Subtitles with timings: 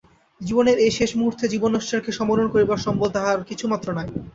[0.41, 4.07] জীবনের এই শেষ মুহূর্তে জীবনেশ্বরকে সমরণ করিবার সম্বল তাহার কিছুমাত্র নাই।